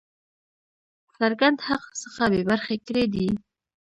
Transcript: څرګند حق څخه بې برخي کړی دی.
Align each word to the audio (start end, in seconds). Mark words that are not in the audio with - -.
څرګند 1.17 1.57
حق 1.67 1.83
څخه 2.01 2.23
بې 2.31 2.41
برخي 2.49 2.77
کړی 2.87 3.05
دی. 3.13 3.27